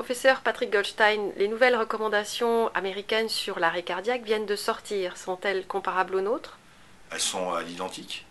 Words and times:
Professeur 0.00 0.40
Patrick 0.40 0.72
Goldstein, 0.72 1.30
les 1.36 1.46
nouvelles 1.46 1.76
recommandations 1.76 2.68
américaines 2.68 3.28
sur 3.28 3.58
l'arrêt 3.58 3.82
cardiaque 3.82 4.22
viennent 4.22 4.46
de 4.46 4.56
sortir. 4.56 5.18
Sont-elles 5.18 5.66
comparables 5.66 6.14
aux 6.14 6.22
nôtres? 6.22 6.58
Elles 7.12 7.20
sont 7.20 7.52
à 7.52 7.62
l'identique. 7.62 8.24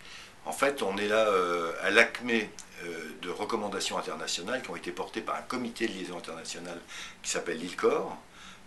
En 0.46 0.50
fait, 0.50 0.82
on 0.82 0.96
est 0.96 1.06
là 1.06 1.28
euh, 1.28 1.72
à 1.80 1.90
l'acmé 1.90 2.50
euh, 2.82 3.12
de 3.22 3.30
recommandations 3.30 3.96
internationales 3.96 4.62
qui 4.62 4.70
ont 4.70 4.74
été 4.74 4.90
portées 4.90 5.20
par 5.20 5.36
un 5.36 5.42
comité 5.42 5.86
de 5.86 5.92
liaison 5.92 6.18
internationale 6.18 6.80
qui 7.22 7.30
s'appelle 7.30 7.58
l'ILCOR, 7.58 8.16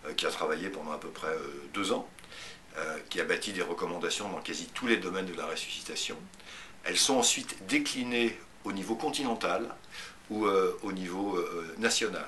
euh, 0.06 0.14
qui 0.14 0.24
a 0.24 0.30
travaillé 0.30 0.70
pendant 0.70 0.92
à 0.92 0.98
peu 0.98 1.10
près 1.10 1.36
deux 1.74 1.92
ans, 1.92 2.08
qui 3.10 3.20
a 3.20 3.24
bâti 3.24 3.52
des 3.52 3.60
recommandations 3.60 4.30
dans 4.30 4.40
quasi 4.40 4.68
tous 4.68 4.86
les 4.86 4.96
domaines 4.96 5.26
de 5.26 5.36
la 5.36 5.44
ressuscitation. 5.44 6.16
Elles 6.84 6.96
sont 6.96 7.18
ensuite 7.18 7.66
déclinées 7.66 8.40
au 8.64 8.72
niveau 8.72 8.94
continental 8.94 9.68
ou 10.30 10.46
au 10.46 10.92
niveau 10.92 11.38
national. 11.76 12.24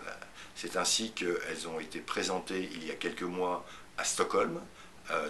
C'est 0.55 0.77
ainsi 0.77 1.13
qu'elles 1.13 1.69
ont 1.69 1.81
été 1.81 2.01
présentées 2.01 2.71
il 2.73 2.87
y 2.87 2.91
a 2.91 2.95
quelques 2.95 3.23
mois 3.23 3.67
à 3.99 4.05
Stockholm, 4.05 4.61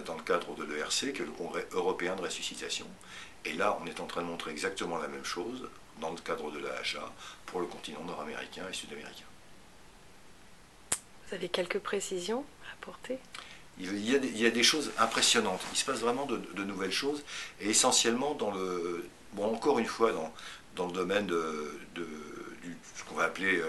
dans 0.05 0.15
le 0.15 0.23
cadre 0.23 0.55
de 0.55 0.63
l'ERC, 0.63 1.13
que 1.13 1.21
le 1.21 1.29
Congrès 1.29 1.67
européen 1.71 2.15
de 2.15 2.21
ressuscitation. 2.21 2.87
Et 3.45 3.53
là, 3.53 3.77
on 3.81 3.85
est 3.85 3.99
en 3.99 4.07
train 4.07 4.21
de 4.21 4.27
montrer 4.27 4.51
exactement 4.51 4.97
la 4.97 5.07
même 5.07 5.23
chose 5.23 5.69
dans 6.01 6.11
le 6.11 6.17
cadre 6.17 6.51
de 6.51 6.59
l'AHA 6.59 7.11
pour 7.45 7.59
le 7.59 7.65
continent 7.65 8.03
nord-américain 8.03 8.63
et 8.69 8.73
sud-américain. 8.73 9.25
Vous 11.27 11.35
avez 11.35 11.49
quelques 11.49 11.79
précisions 11.79 12.45
à 12.67 12.73
apporter? 12.73 13.19
Il 13.79 14.09
y, 14.09 14.15
a 14.15 14.19
des, 14.19 14.27
il 14.29 14.37
y, 14.37 14.45
a 14.45 14.49
des, 14.49 14.63
choses 14.63 14.91
impressionnantes. 14.97 15.61
Il 15.71 15.77
se 15.77 15.85
passe 15.85 15.99
vraiment 15.99 16.25
de, 16.25 16.63
nouvelles 16.63 16.91
choses, 16.91 17.23
et 17.61 17.69
essentiellement 17.69 18.33
dans 18.33 18.51
le. 18.51 19.07
Bon, 19.33 19.53
encore 19.53 19.77
une 19.77 19.85
fois, 19.85 20.11
dans, 20.11 20.33
dans 20.75 20.87
le 20.87 20.93
domaine 20.93 21.27
de, 21.27 21.79
de 21.93 22.07
ce 22.95 23.03
qu'on 23.03 23.15
va 23.15 23.25
appeler 23.25 23.61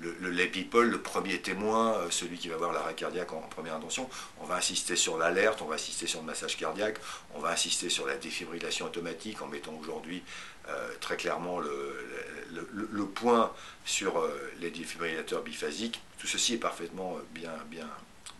le, 0.00 0.30
lay 0.30 0.46
people, 0.46 0.88
le 0.88 1.00
premier 1.00 1.40
témoin, 1.40 1.94
euh, 1.94 2.10
celui 2.10 2.38
qui 2.38 2.48
va 2.48 2.56
voir 2.56 2.72
l'arrêt 2.72 2.94
cardiaque 2.94 3.32
en, 3.32 3.40
première 3.42 3.74
intention, 3.74 4.08
on 4.40 4.44
va 4.44 4.56
insister 4.56 4.96
sur 4.96 5.18
l'alerte, 5.18 5.60
on 5.62 5.66
va 5.66 5.74
insister 5.74 6.06
sur 6.06 6.20
le 6.20 6.26
massage 6.26 6.56
cardiaque, 6.56 6.98
on 7.34 7.40
va 7.40 7.50
insister 7.50 7.90
sur 7.90 8.06
la 8.06 8.16
défibrillation 8.16 8.86
automatique 8.86 9.42
en 9.42 9.46
mettant 9.46 9.74
aujourd'hui 9.80 10.22
euh, 10.68 10.88
très 11.00 11.16
clairement 11.16 11.58
le, 11.58 13.06
point 13.14 13.52
sur 13.84 14.18
euh, 14.18 14.52
les 14.60 14.70
défibrillateurs 14.70 15.42
biphasiques. 15.42 16.00
Tout 16.18 16.26
ceci 16.26 16.54
est 16.54 16.58
parfaitement 16.58 17.18
bien, 17.34 17.52
bien, 17.68 17.88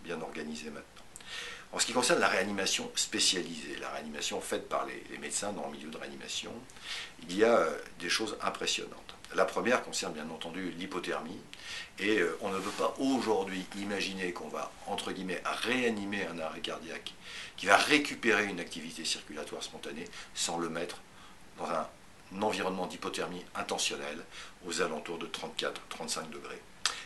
bien 0.04 0.20
organisé 0.20 0.70
maintenant. 0.70 0.99
En 1.72 1.78
ce 1.78 1.86
qui 1.86 1.92
concerne 1.92 2.18
la 2.18 2.28
réanimation 2.28 2.90
spécialisée, 2.96 3.76
la 3.80 3.90
réanimation 3.90 4.40
faite 4.40 4.68
par 4.68 4.86
les, 4.86 5.18
médecins 5.18 5.52
dans 5.52 5.66
le 5.66 5.72
milieu 5.72 5.88
de 5.88 5.96
réanimation, 5.96 6.52
il 7.28 7.36
y 7.36 7.44
a 7.44 7.64
des 8.00 8.08
choses 8.08 8.36
impressionnantes. 8.42 9.14
La 9.36 9.44
première 9.44 9.82
concerne 9.84 10.12
bien 10.12 10.28
entendu 10.30 10.72
l'hypothermie. 10.72 11.38
Et 12.00 12.18
euh, 12.18 12.36
on 12.40 12.50
ne 12.50 12.58
peut 12.58 12.70
pas 12.70 12.94
aujourd'hui 12.98 13.64
imaginer 13.76 14.32
qu'on 14.32 14.48
va, 14.48 14.72
entre 14.86 15.12
guillemets, 15.12 15.40
réanimer 15.44 16.26
un 16.26 16.40
arrêt 16.40 16.60
cardiaque 16.60 17.14
qui 17.56 17.66
va 17.66 17.76
récupérer 17.76 18.46
une 18.46 18.58
activité 18.58 19.04
circulatoire 19.04 19.62
spontanée 19.62 20.06
sans 20.34 20.58
le 20.58 20.68
mettre 20.68 20.96
dans 21.58 21.66
un, 21.66 21.86
environnement 22.42 22.86
d'hypothermie 22.86 23.44
intentionnelle 23.54 24.24
aux 24.66 24.82
alentours 24.82 25.18
de 25.18 25.26
34-35 25.26 26.30
degrés. 26.30 26.60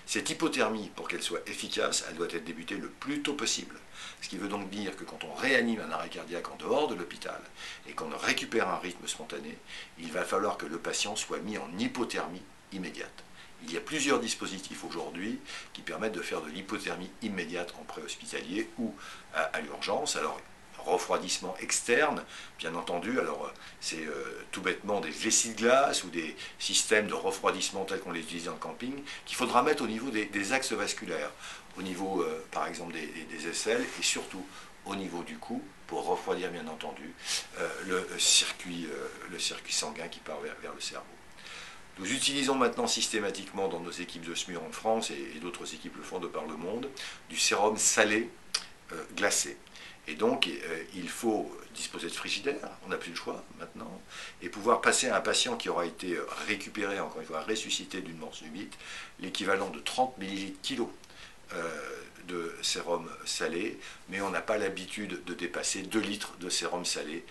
Cette 0.06 0.30
hypothermie, 0.30 0.91
pour 0.94 1.08
qu'elle 1.08 1.22
soit 1.22 1.48
efficace, 1.48 2.05
elle 2.08 2.16
doit 2.16 2.27
être 2.27 2.44
débutée 2.44 2.77
le 2.77 2.88
plus 2.88 3.22
tôt 3.22 3.34
possible. 3.34 3.77
Ce 4.20 4.28
qui 4.28 4.36
veut 4.36 4.48
donc 4.48 4.69
dire 4.70 4.97
que 4.97 5.05
quand 5.05 5.24
on 5.24 5.34
réanime 5.34 5.80
un 5.80 5.91
arrêt 5.91 6.08
cardiaque 6.08 6.50
en 6.50 6.56
dehors 6.56 6.88
de 6.88 6.94
l'hôpital 6.94 7.41
et 7.88 7.92
qu'on 7.92 8.10
récupère 8.16 8.69
un 8.69 8.78
rythme 8.78 9.06
spontané, 9.06 9.56
il 9.98 10.12
va 10.12 10.25
falloir 10.25 10.58
que 10.58 10.66
le 10.66 10.78
patient 10.78 11.16
soit 11.16 11.38
mis 11.38 11.58
en 11.58 11.69
hypothermie 11.78 12.42
immédiate. 12.72 13.25
Il 13.66 13.72
y 13.72 13.77
a 13.78 13.80
plusieurs 13.80 14.20
dispositifs 14.20 14.84
aujourd'hui 14.84 15.38
qui 15.72 15.80
permettent 15.80 16.12
de 16.12 16.20
faire 16.20 16.42
de 16.42 16.50
l'hypothermie 16.50 17.10
immédiate 17.22 17.75
en 17.80 17.84
préhospitalier 17.84 18.69
ou 18.78 18.94
à, 19.34 19.60
l'urgence. 19.60 20.19
Refroidissement 20.84 21.55
externe, 21.61 22.25
bien 22.59 22.75
entendu. 22.75 23.19
Alors, 23.19 23.53
c'est 23.81 24.05
euh, 24.05 24.45
tout 24.53 24.62
bêtement 24.62 25.00
des 25.00 25.11
vessies 25.11 25.50
de 25.50 25.59
glace 25.59 26.05
ou 26.05 26.09
des 26.09 26.37
systèmes 26.59 27.06
de 27.06 27.15
refroidissement 27.15 27.84
tels 27.84 28.00
qu'on 28.00 28.12
les 28.12 28.21
utilise 28.21 28.45
dans 28.45 28.53
le 28.53 28.59
camping 28.59 29.03
qu'il 29.25 29.37
faudra 29.37 29.62
mettre 29.62 29.84
au 29.84 29.87
niveau 29.87 30.11
des, 30.11 30.53
axes 30.53 30.73
vasculaires, 30.73 31.31
au 31.78 31.83
niveau, 31.83 32.23
euh, 32.23 32.44
par 32.50 32.67
exemple, 32.67 32.93
des, 32.93 33.49
aisselles 33.49 33.84
et 33.99 34.03
surtout 34.03 34.44
au 34.87 34.94
niveau 34.94 35.23
du 35.23 35.37
cou 35.39 35.62
pour 35.87 36.06
refroidir, 36.06 36.50
bien 36.50 36.67
entendu, 36.69 37.12
euh, 37.59 37.69
le, 37.87 38.19
circuit, 38.19 38.89
le 39.31 39.39
circuit 39.39 39.73
sanguin 39.73 40.09
qui 40.09 40.21
part 40.21 40.39
vers 40.41 40.75
le 40.75 40.81
cerveau. 40.81 41.06
Nous 41.99 42.12
utilisons 42.12 42.56
maintenant 42.56 42.89
systématiquement 42.89 43.69
dans 43.69 43.78
nos 43.78 43.93
équipes 43.93 44.25
de 44.25 44.34
SMUR 44.34 44.62
en 44.62 44.73
France, 44.73 45.11
et, 45.11 45.39
d'autres 45.41 45.75
équipes 45.75 45.97
le 45.97 46.03
font 46.03 46.19
de 46.19 46.27
par 46.27 46.44
le 46.44 46.56
monde, 46.56 46.89
du 47.31 47.39
sérum 47.39 47.77
salé 47.77 48.28
euh, 48.93 49.05
glacé. 49.17 49.56
Et 50.06 50.15
donc, 50.15 50.47
euh, 50.47 50.82
il 50.94 51.09
faut 51.09 51.50
disposer 51.75 52.09
de 52.09 52.12
frigidaire, 52.12 52.69
on 52.84 52.88
n'a 52.88 52.97
plus 52.97 53.10
le 53.10 53.16
choix 53.16 53.42
maintenant, 53.59 54.00
et 54.42 54.48
pouvoir 54.48 54.81
passer 54.81 55.09
à 55.09 55.16
un 55.16 55.20
patient 55.20 55.56
qui 55.56 55.69
aura 55.69 55.87
été 55.87 56.19
récupéré, 56.47 57.00
encore 57.00 57.20
une 57.20 57.26
fois, 57.26 57.42
ressuscité 57.42 58.00
d'une 58.00 58.19
mort 58.19 58.34
subite, 58.34 58.75
l'équivalent 59.20 59.70
de 59.70 59.81
30 59.81 60.19
millilitres 60.19 60.60
kilo 60.62 60.93
euh, 61.54 61.70
de 62.28 62.54
sérum 62.62 63.09
salé, 63.25 63.78
mais 64.09 64.20
on 64.20 64.31
n'a 64.31 64.41
pas 64.41 64.56
l'habitude 64.56 65.25
de 65.25 65.34
dépasser 65.34 65.82
2 65.82 65.98
litres 66.00 66.32
de 66.38 66.48
sérum 66.48 66.84
salé 66.84 67.25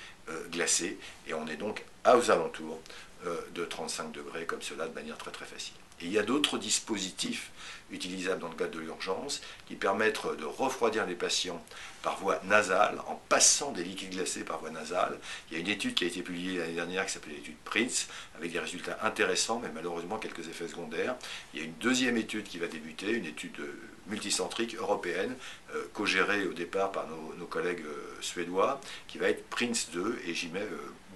glacé, 0.51 0.97
et 1.27 1.33
on 1.33 1.47
est 1.47 1.57
donc 1.57 1.83
aux 2.05 2.31
alentours 2.31 2.79
euh, 2.79 3.12
de 3.55 3.65
35 3.65 4.11
degrés 4.11 4.45
comme 4.45 4.61
cela 4.61 4.87
de 4.87 4.93
manière 4.93 5.17
très 5.17 5.31
très 5.31 5.45
facile. 5.45 5.75
Et 6.01 6.05
il 6.05 6.11
y 6.11 6.19
a 6.19 6.23
d'autres 6.23 6.57
dispositifs 6.57 7.51
utilisables 7.91 8.41
dans 8.41 8.49
le 8.49 8.55
cadre 8.55 8.71
de 8.71 8.79
l'urgence 8.79 9.41
qui 9.67 9.75
permettent 9.75 10.25
de 10.37 10.45
refroidir 10.45 11.05
les 11.05 11.15
patients 11.15 11.63
par 12.01 12.19
voie 12.19 12.41
nasale 12.45 12.99
en 13.07 13.15
passant 13.29 13.71
des 13.71 13.83
liquides 13.83 14.11
glacés 14.11 14.43
par 14.43 14.59
voie 14.59 14.71
nasale. 14.71 15.17
Il 15.49 15.53
y 15.53 15.57
a 15.57 15.59
une 15.59 15.69
étude 15.69 15.93
qui 15.93 16.03
a 16.03 16.07
été 16.07 16.21
publiée 16.21 16.57
l'année 16.57 16.73
dernière 16.73 17.05
qui 17.05 17.13
s'appelle 17.13 17.33
l'étude 17.33 17.55
Prince 17.63 18.07
avec 18.35 18.51
des 18.51 18.59
résultats 18.59 18.97
intéressants 19.03 19.59
mais 19.59 19.69
malheureusement 19.73 20.17
quelques 20.17 20.47
effets 20.49 20.67
secondaires. 20.67 21.15
Il 21.53 21.59
y 21.59 21.63
a 21.63 21.65
une 21.65 21.75
deuxième 21.75 22.17
étude 22.17 22.43
qui 22.43 22.57
va 22.57 22.67
débuter, 22.67 23.11
une 23.11 23.25
étude 23.25 23.59
euh, 23.59 23.79
multicentrique 24.07 24.75
européenne 24.75 25.35
euh, 25.75 25.85
co-gérée 25.93 26.45
au 26.45 26.53
départ 26.53 26.91
par 26.91 27.07
nos, 27.07 27.45
collègues 27.45 27.85
suédois 28.19 28.81
qui 29.07 29.19
va 29.19 29.29
être 29.29 29.47
Prince 29.49 29.89
2 29.93 30.21
et 30.25 30.33
j'y 30.33 30.47
mets 30.47 30.67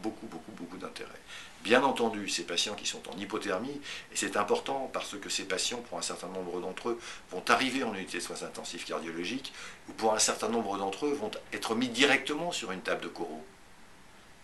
beaucoup 0.04 0.28
beaucoup. 0.28 0.37
Bien 1.68 1.84
entendu, 1.84 2.30
ces 2.30 2.44
patients 2.44 2.76
qui 2.76 2.86
sont 2.88 3.02
en 3.10 3.18
hypothermie, 3.18 3.82
et 4.14 4.16
c'est 4.16 4.38
important 4.38 4.90
parce 4.94 5.18
que 5.18 5.28
ces 5.28 5.44
patients, 5.44 5.82
pour 5.82 5.98
un 5.98 6.02
certain 6.02 6.30
nombre 6.30 6.62
d'entre 6.62 6.92
eux, 6.92 7.00
vont 7.30 7.44
arriver 7.50 7.84
en 7.84 7.94
unité 7.94 8.20
de 8.20 8.24
soins 8.24 8.42
intensifs 8.44 8.86
cardiologiques, 8.86 9.52
ou 9.90 9.92
pour 9.92 10.14
un 10.14 10.20
certain 10.20 10.48
nombre 10.48 10.78
d'entre 10.78 11.08
eux, 11.08 11.12
vont 11.12 11.30
être 11.52 11.76
mis 11.76 11.90
directement 11.90 12.54
sur 12.54 12.72
une 12.72 12.80
table 12.80 13.02
de 13.02 13.10
coraux. 13.10 13.44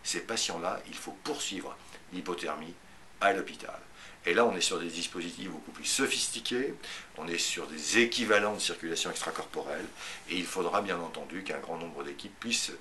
Ces 0.04 0.20
patients-là, 0.20 0.82
il 0.90 0.96
faut 0.96 1.16
poursuivre 1.24 1.78
l'hypothermie 2.12 2.74
à 3.22 3.32
l'hôpital. 3.32 3.80
Et 4.26 4.34
là, 4.34 4.44
on 4.44 4.54
est 4.58 4.60
sur 4.60 4.82
des 4.82 4.90
dispositifs 4.90 5.50
beaucoup 5.50 5.72
plus 5.72 5.86
sophistiqués, 5.86 6.74
on 7.18 7.30
est 7.30 7.38
sur 7.38 7.68
des 7.68 8.00
équivalents 8.00 8.56
de 8.56 8.60
circulation 8.60 9.10
extracorporelle, 9.10 9.86
et 10.30 10.36
il 10.36 10.46
faudra 10.46 10.82
bien 10.82 11.00
entendu 11.00 11.46
qu'un 11.46 11.60
grand 11.60 11.78
nombre 11.78 12.04
d'équipes 12.04 12.38
puissent 12.38 12.74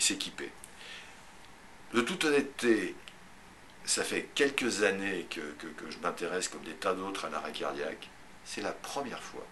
s'équiper. 0.00 0.50
De 1.92 2.00
toute 2.02 2.24
honnêteté, 2.24 2.94
ça 3.84 4.04
fait 4.04 4.28
quelques 4.34 4.84
années 4.84 5.26
que, 5.28 5.40
je 5.88 5.98
m'intéresse, 5.98 6.48
comme 6.48 6.62
des 6.62 6.74
tas 6.74 6.94
d'autres, 6.94 7.24
à 7.24 7.30
l'arrêt 7.30 7.52
cardiaque. 7.52 8.08
C'est 8.44 8.60
la 8.60 8.72
première 8.72 9.22
fois 9.22 9.46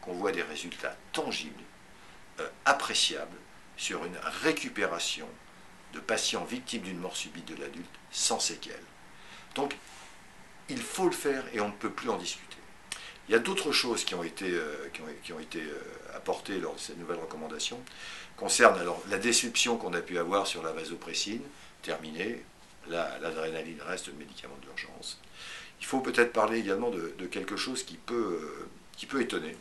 qu'on 0.00 0.14
voit 0.14 0.32
des 0.32 0.42
résultats 0.42 0.96
tangibles, 1.12 1.62
euh, 2.40 2.48
appréciables, 2.64 3.36
sur 3.76 4.04
une 4.04 4.16
récupération 4.42 5.28
de 5.92 6.00
patients 6.00 6.44
victimes 6.44 6.82
d'une 6.82 6.98
mort 6.98 7.16
subite 7.16 7.46
de 7.46 7.60
l'adulte 7.60 7.86
sans 8.10 8.40
séquelles. 8.40 8.82
Donc, 9.54 9.76
il 10.68 10.80
faut 10.80 11.06
le 11.06 11.12
faire 11.12 11.44
et 11.52 11.60
on 11.60 11.68
ne 11.68 11.74
peut 11.74 11.90
plus 11.90 12.08
en 12.08 12.16
discuter. 12.16 12.56
Il 13.28 13.32
y 13.32 13.34
a 13.34 13.38
d'autres 13.38 13.72
choses 13.72 14.04
qui 14.04 14.14
ont 14.14 14.22
été, 14.22 14.50
euh, 14.50 14.88
euh, 15.56 15.82
apportées 16.14 16.58
lors 16.58 16.74
de 16.74 16.80
cette 16.80 16.98
nouvelle 16.98 17.18
recommandation, 17.18 17.82
concernent 18.36 18.78
la 19.08 19.18
déception 19.18 19.76
qu'on 19.76 19.92
a 19.94 20.00
pu 20.00 20.18
avoir 20.18 20.46
sur 20.46 20.62
la 20.62 20.72
vasopressine, 20.72 21.42
terminé, 21.86 22.42
l'adrénaline 22.88 23.80
reste 23.86 24.08
le 24.08 24.14
médicament 24.14 24.56
d'urgence. 24.60 25.20
Il 25.80 25.86
faut 25.86 26.00
peut-être 26.00 26.32
parler 26.32 26.58
également 26.58 26.90
de, 26.90 27.26
quelque 27.26 27.56
chose 27.56 27.84
qui 27.84 27.96
peut, 27.96 28.40
euh, 28.42 28.68
qui 28.96 29.06
peut 29.06 29.20
étonner, 29.20 29.56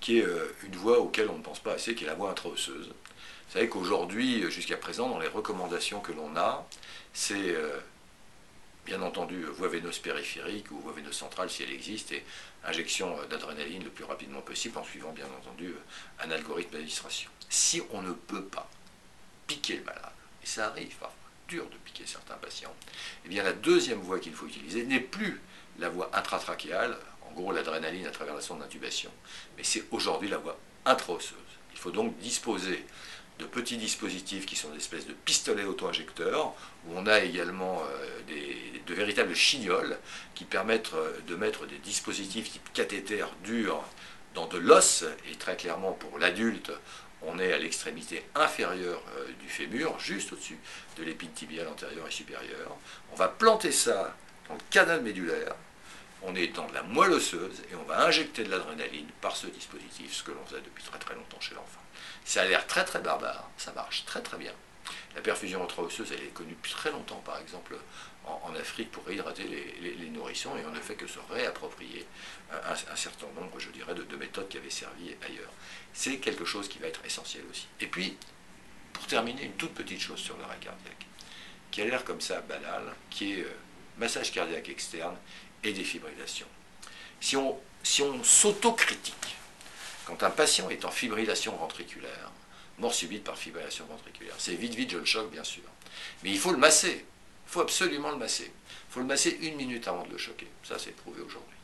qui 0.00 0.18
est 0.18 0.24
euh, 0.24 0.54
une 0.64 0.76
voie 0.76 1.00
auquel 1.00 1.28
on 1.28 1.38
ne 1.38 1.42
pense 1.42 1.58
pas 1.58 1.72
assez, 1.72 1.96
qui 1.96 2.04
est 2.04 2.06
la 2.06 2.14
voie 2.14 2.30
intraosseuse. 2.30 2.88
Vous 2.88 3.52
savez 3.52 3.68
qu'aujourd'hui, 3.68 4.48
jusqu'à 4.50 4.76
présent, 4.76 5.08
dans 5.08 5.18
les 5.18 5.28
recommandations 5.28 6.00
que 6.00 6.12
l'on 6.12 6.36
a, 6.36 6.66
c'est 7.12 7.34
euh, 7.54 7.78
bien 8.84 9.02
entendu 9.02 9.42
voie 9.44 9.68
veineuse 9.68 9.98
périphérique 9.98 10.70
ou 10.70 10.78
voie 10.78 10.92
veineuse 10.92 11.16
centrale 11.16 11.50
si 11.50 11.64
elle 11.64 11.72
existe, 11.72 12.12
et 12.12 12.24
injection 12.64 13.16
d'adrénaline 13.30 13.82
le 13.82 13.90
plus 13.90 14.04
rapidement 14.04 14.42
possible 14.42 14.78
en 14.78 14.84
suivant 14.84 15.12
bien 15.12 15.26
entendu 15.40 15.74
un 16.20 16.30
algorithme 16.30 16.72
d'administration. 16.72 17.30
Si 17.48 17.82
on 17.90 18.02
ne 18.02 18.12
peut 18.12 18.44
pas 18.44 18.68
piquer 19.46 19.76
le 19.76 19.84
malade, 19.84 20.12
et 20.46 20.48
ça 20.48 20.68
arrive 20.68 20.94
parfois, 20.96 21.16
dur 21.48 21.68
de 21.68 21.76
piquer 21.78 22.04
certains 22.06 22.36
patients, 22.36 22.74
eh 23.24 23.28
bien 23.28 23.42
la 23.42 23.52
deuxième 23.52 24.00
voie 24.00 24.20
qu'il 24.20 24.32
faut 24.32 24.46
utiliser 24.46 24.84
n'est 24.84 25.00
plus 25.00 25.40
la 25.78 25.88
voie 25.88 26.10
intratrachéale, 26.14 26.96
en 27.28 27.32
gros 27.32 27.52
l'adrénaline 27.52 28.06
à 28.06 28.10
travers 28.10 28.34
la 28.34 28.40
sonde 28.40 28.60
d'intubation. 28.60 29.10
Mais 29.56 29.64
c'est 29.64 29.84
aujourd'hui 29.90 30.28
la 30.28 30.38
voie 30.38 30.58
intra-osseuse. 30.84 31.36
Il 31.72 31.78
faut 31.78 31.90
donc 31.90 32.16
disposer 32.18 32.84
de 33.38 33.44
petits 33.44 33.76
dispositifs 33.76 34.46
qui 34.46 34.56
sont 34.56 34.70
des 34.70 34.78
espèces 34.78 35.06
de 35.06 35.12
pistolets 35.12 35.64
auto-injecteurs, 35.64 36.54
où 36.86 36.92
on 36.94 37.06
a 37.06 37.20
également 37.20 37.82
euh, 37.82 38.80
de 38.86 38.94
véritables 38.94 39.34
chignoles 39.34 39.98
qui 40.34 40.44
permettent 40.44 40.94
euh, 40.94 41.18
de 41.26 41.36
mettre 41.36 41.66
des 41.66 41.78
dispositifs 41.78 42.52
type 42.52 42.72
cathéter 42.72 43.26
durs 43.44 43.84
dans 44.34 44.46
de 44.46 44.58
l'os, 44.58 45.04
et 45.30 45.34
très 45.34 45.56
clairement 45.56 45.92
pour 45.92 46.18
l'adulte, 46.18 46.70
on 47.22 47.38
est 47.38 47.52
à 47.52 47.58
l'extrémité 47.58 48.24
inférieure 48.34 49.02
euh, 49.18 49.26
du 49.40 49.48
fémur, 49.48 49.98
juste 49.98 50.32
au-dessus 50.32 50.58
de 50.96 51.02
l'épine 51.02 51.32
tibiale 51.32 51.68
antérieure 51.68 52.06
et 52.06 52.10
supérieure. 52.10 52.76
On 53.12 53.16
va 53.16 53.28
planter 53.28 53.72
ça 53.72 54.14
dans 54.48 54.54
le 54.54 54.60
canal 54.70 55.02
médulaire, 55.02 55.54
on 56.22 56.34
est 56.34 56.48
dans 56.48 56.66
de 56.66 56.74
la 56.74 56.82
moelle 56.82 57.12
osseuse 57.12 57.62
et 57.70 57.74
on 57.74 57.84
va 57.84 58.06
injecter 58.06 58.44
de 58.44 58.50
l'adrénaline 58.50 59.08
par 59.20 59.36
ce 59.36 59.46
dispositif, 59.46 60.12
ce 60.12 60.22
que 60.22 60.32
l'on 60.32 60.44
faisait 60.46 60.60
depuis 60.60 60.84
très 60.84 60.98
très 60.98 61.14
longtemps 61.14 61.40
chez 61.40 61.54
l'enfant. 61.54 61.80
Ça 62.24 62.42
a 62.42 62.44
l'air 62.46 62.66
très 62.66 62.84
très 62.84 63.00
barbare, 63.00 63.48
ça 63.56 63.72
marche 63.72 64.04
très 64.04 64.22
très 64.22 64.36
bien. 64.36 64.52
La 65.14 65.22
perfusion 65.22 65.62
intra-osseuse, 65.64 66.12
elle 66.12 66.22
est 66.22 66.34
connue 66.34 66.52
depuis 66.52 66.72
très 66.72 66.90
longtemps, 66.90 67.22
par 67.24 67.38
exemple 67.38 67.76
en, 68.24 68.54
Afrique, 68.56 68.90
pour 68.90 69.04
réhydrater 69.04 69.44
les, 69.44 70.10
nourrissons, 70.10 70.56
et 70.56 70.64
on 70.66 70.72
ne 70.72 70.80
fait 70.80 70.94
que 70.94 71.06
se 71.06 71.18
réapproprier 71.30 72.04
un, 72.50 72.96
certain 72.96 73.26
nombre, 73.38 73.58
je 73.58 73.70
dirais, 73.70 73.94
de, 73.94 74.05
de 74.36 74.42
méthodes 74.42 74.48
qui 74.48 74.58
avaient 74.58 74.70
servi 74.70 75.14
ailleurs. 75.26 75.52
C'est 75.92 76.18
quelque 76.18 76.44
chose 76.44 76.68
qui 76.68 76.78
va 76.78 76.88
être 76.88 77.04
essentiel 77.04 77.44
aussi. 77.50 77.66
Et 77.80 77.86
puis, 77.86 78.16
pour 78.92 79.06
terminer, 79.06 79.44
une 79.44 79.52
toute 79.52 79.74
petite 79.74 80.00
chose 80.00 80.18
sur 80.18 80.36
l'arrêt 80.38 80.58
cardiaque, 80.60 81.06
qui 81.70 81.82
a 81.82 81.84
l'air 81.84 82.04
comme 82.04 82.20
ça 82.20 82.40
banal, 82.42 82.94
qui 83.10 83.34
est 83.34 83.42
euh, 83.42 83.56
massage 83.98 84.32
cardiaque 84.32 84.68
externe 84.68 85.16
et 85.64 85.72
défibrillation. 85.72 86.46
Si 87.20 87.36
on, 87.36 87.58
si 87.82 88.02
on 88.02 88.22
s'autocritique, 88.22 89.36
quand 90.06 90.22
un 90.22 90.30
patient 90.30 90.70
est 90.70 90.84
en 90.84 90.90
fibrillation 90.90 91.56
ventriculaire, 91.56 92.30
mort 92.78 92.94
subite 92.94 93.24
par 93.24 93.38
fibrillation 93.38 93.86
ventriculaire, 93.86 94.34
c'est 94.38 94.54
vite, 94.54 94.74
vite, 94.74 94.90
je 94.92 94.98
le 94.98 95.04
choque, 95.04 95.30
bien 95.30 95.44
sûr. 95.44 95.64
Mais 96.22 96.30
il 96.30 96.38
faut 96.38 96.52
le 96.52 96.58
masser. 96.58 97.04
Il 97.46 97.52
faut 97.52 97.60
absolument 97.60 98.10
le 98.10 98.16
masser. 98.16 98.52
Il 98.88 98.92
faut 98.92 99.00
le 99.00 99.06
masser 99.06 99.38
une 99.40 99.56
minute 99.56 99.88
avant 99.88 100.04
de 100.04 100.12
le 100.12 100.18
choquer. 100.18 100.46
Ça, 100.62 100.78
c'est 100.78 100.94
prouvé 100.94 101.22
aujourd'hui. 101.22 101.56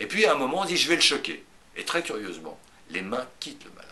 Et 0.00 0.06
puis, 0.06 0.24
à 0.26 0.32
un 0.32 0.36
moment, 0.36 0.60
on 0.60 0.64
dit, 0.64 0.76
je 0.76 0.88
vais 0.88 0.96
le 0.96 1.00
choquer. 1.00 1.44
Et 1.76 1.84
très 1.84 2.02
curieusement, 2.02 2.58
les 2.90 3.02
mains 3.02 3.26
quittent 3.38 3.64
le 3.64 3.70
malade. 3.70 3.86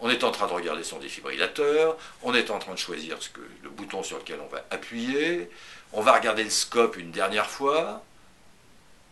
On 0.00 0.08
est 0.08 0.24
en 0.24 0.30
train 0.30 0.46
de 0.46 0.52
regarder 0.52 0.82
son 0.82 0.98
défibrillateur, 0.98 1.96
on 2.22 2.34
est 2.34 2.50
en 2.50 2.58
train 2.58 2.72
de 2.72 2.78
choisir 2.78 3.22
ce 3.22 3.28
que, 3.28 3.42
le 3.62 3.68
bouton 3.68 4.02
sur 4.02 4.18
lequel 4.18 4.40
on 4.40 4.48
va 4.48 4.64
appuyer, 4.70 5.50
on 5.92 6.00
va 6.00 6.12
regarder 6.12 6.42
le 6.42 6.50
scope 6.50 6.96
une 6.96 7.10
dernière 7.10 7.50
fois, 7.50 8.02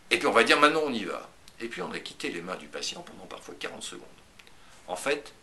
et 0.09 0.17
puis 0.17 0.27
on 0.27 0.31
va 0.31 0.43
dire 0.43 0.59
maintenant 0.59 0.81
on 0.85 0.93
y 0.93 1.03
va. 1.03 1.29
Et 1.61 1.67
puis 1.67 1.81
on 1.81 1.91
a 1.91 1.99
quitté 1.99 2.29
les 2.29 2.41
mains 2.41 2.55
du 2.55 2.67
patient 2.67 3.01
pendant 3.01 3.25
parfois 3.25 3.53
40 3.59 3.83
secondes. 3.83 4.07
En 4.87 4.95
fait, 4.95 5.33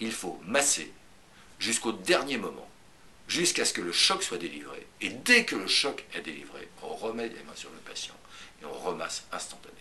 il 0.00 0.12
faut 0.12 0.38
masser 0.44 0.92
jusqu'au 1.58 1.92
dernier 1.92 2.36
moment, 2.36 2.68
jusqu'à 3.28 3.64
ce 3.64 3.72
que 3.72 3.80
le 3.80 3.92
choc 3.92 4.22
soit 4.22 4.38
délivré. 4.38 4.86
Et 5.00 5.10
dès 5.10 5.44
que 5.44 5.56
le 5.56 5.68
choc 5.68 6.04
est 6.14 6.22
délivré, 6.22 6.68
on 6.82 6.94
remet 6.94 7.28
les 7.28 7.42
mains 7.44 7.54
sur 7.54 7.70
le 7.70 7.78
patient 7.78 8.14
et 8.60 8.66
on 8.66 8.72
remasse 8.72 9.24
instantanément. 9.32 9.78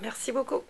Merci 0.00 0.32
beaucoup. 0.32 0.62